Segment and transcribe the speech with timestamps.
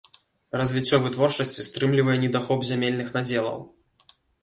[0.61, 3.65] Развіццё вытворчасці стрымлівае недахоп зямельных надзелаў.